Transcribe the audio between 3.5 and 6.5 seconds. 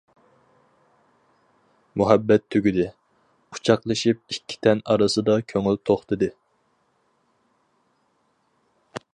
قۇچاقلىشىپ ئىككى تەن ئارىسىدا كۆڭۈل توختىدى.